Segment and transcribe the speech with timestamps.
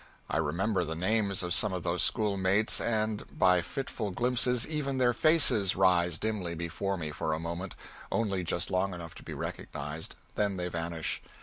[0.31, 5.13] I remember the names of some of those schoolmates, and, by fitful glimpses, even their
[5.13, 7.75] faces rise dimly before me for a moment
[8.11, 11.21] only just long enough to be recognized; then they vanish.